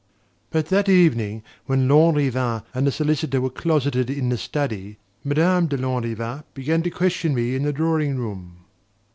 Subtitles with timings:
[0.49, 5.77] But that evening, when Lanrivain and the solicitor were closeted in the study, Madame de
[5.77, 8.65] Lanrivain began to question me in the drawing room.